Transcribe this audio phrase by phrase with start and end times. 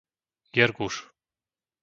[0.55, 0.95] Jerguš